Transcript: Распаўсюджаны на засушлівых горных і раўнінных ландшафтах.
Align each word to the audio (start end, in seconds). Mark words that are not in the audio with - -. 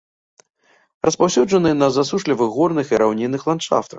Распаўсюджаны 1.07 1.75
на 1.83 1.91
засушлівых 1.99 2.49
горных 2.57 2.87
і 2.95 3.01
раўнінных 3.03 3.41
ландшафтах. 3.51 3.89